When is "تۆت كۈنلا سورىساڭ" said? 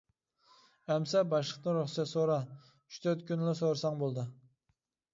3.07-4.05